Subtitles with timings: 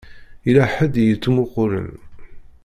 [0.45, 1.89] Yella ḥedd i yettmuqqulen.